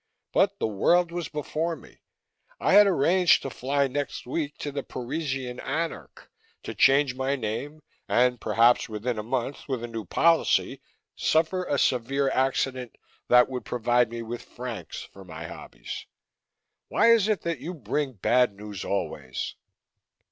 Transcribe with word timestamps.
But 0.33 0.57
the 0.57 0.65
world 0.65 1.11
was 1.11 1.27
before 1.29 1.75
me 1.75 2.01
I 2.59 2.73
had 2.73 2.87
arranged 2.87 3.43
to 3.43 3.51
fly 3.51 3.85
next 3.87 4.25
week 4.25 4.57
to 4.57 4.71
the 4.71 4.81
Parisian 4.81 5.59
Anarch, 5.59 6.31
to 6.63 6.73
change 6.73 7.13
my 7.13 7.35
name 7.35 7.83
and, 8.09 8.41
perhaps 8.41 8.89
within 8.89 9.19
a 9.19 9.21
month, 9.21 9.67
with 9.67 9.83
a 9.83 9.87
new 9.87 10.03
policy, 10.05 10.81
suffer 11.15 11.65
a 11.65 11.77
severe 11.77 12.31
accident 12.31 12.95
that 13.27 13.47
would 13.47 13.63
provide 13.63 14.09
me 14.09 14.23
with 14.23 14.41
francs 14.41 15.03
for 15.13 15.23
my 15.23 15.43
hobbies. 15.45 16.07
Why 16.87 17.11
is 17.11 17.27
it 17.27 17.41
that 17.41 17.59
you 17.59 17.75
bring 17.75 18.13
bad 18.13 18.55
news 18.55 18.83
always?" 18.83 19.53